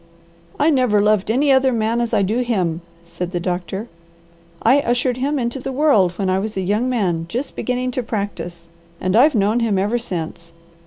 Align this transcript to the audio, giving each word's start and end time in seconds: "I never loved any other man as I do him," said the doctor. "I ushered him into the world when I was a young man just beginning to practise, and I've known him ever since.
"I 0.59 0.71
never 0.71 0.99
loved 0.99 1.29
any 1.29 1.51
other 1.51 1.71
man 1.71 2.01
as 2.01 2.11
I 2.11 2.23
do 2.23 2.39
him," 2.39 2.81
said 3.05 3.29
the 3.29 3.39
doctor. 3.39 3.87
"I 4.63 4.79
ushered 4.79 5.17
him 5.17 5.37
into 5.37 5.59
the 5.59 5.71
world 5.71 6.13
when 6.13 6.27
I 6.27 6.39
was 6.39 6.57
a 6.57 6.61
young 6.61 6.89
man 6.89 7.27
just 7.29 7.55
beginning 7.55 7.91
to 7.91 8.01
practise, 8.01 8.67
and 8.99 9.15
I've 9.15 9.35
known 9.35 9.59
him 9.59 9.77
ever 9.77 9.99
since. 9.99 10.53